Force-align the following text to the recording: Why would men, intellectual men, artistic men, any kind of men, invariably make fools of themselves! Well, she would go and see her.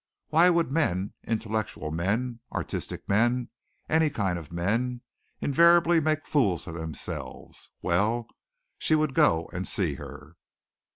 Why 0.29 0.49
would 0.49 0.71
men, 0.71 1.13
intellectual 1.25 1.91
men, 1.91 2.39
artistic 2.51 3.07
men, 3.07 3.51
any 3.87 4.09
kind 4.09 4.39
of 4.39 4.51
men, 4.51 5.01
invariably 5.41 5.99
make 5.99 6.25
fools 6.25 6.65
of 6.65 6.73
themselves! 6.73 7.69
Well, 7.83 8.27
she 8.79 8.95
would 8.95 9.13
go 9.13 9.47
and 9.53 9.67
see 9.67 9.93
her. 10.01 10.37